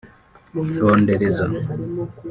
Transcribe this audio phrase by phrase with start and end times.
[0.81, 1.45] rondereza